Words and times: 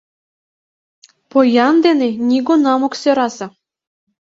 Поян 1.31 1.75
дене 1.85 2.07
нигунам 2.27 2.81
ок 2.87 2.93
сӧрасе. 3.01 3.47